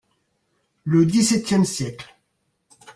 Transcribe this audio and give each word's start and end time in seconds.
Le 0.83 1.03
XVIIème 1.05 1.63
siècle. 1.63 2.17